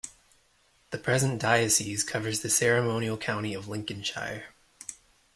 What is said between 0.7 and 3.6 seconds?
The present diocese covers the ceremonial county